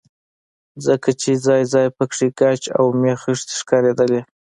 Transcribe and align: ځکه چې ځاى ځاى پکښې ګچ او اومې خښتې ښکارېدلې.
ځکه 0.85 1.09
چې 1.21 1.31
ځاى 1.45 1.63
ځاى 1.71 1.87
پکښې 1.97 2.27
ګچ 2.39 2.61
او 2.77 2.83
اومې 2.89 3.13
خښتې 3.21 3.53
ښکارېدلې. 3.59 4.21